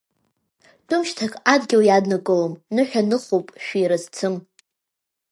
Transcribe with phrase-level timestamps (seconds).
[0.87, 4.35] Тәымшьҭак адгьыл иаднакылом, ныҳәа ныхоуп шәира зцым.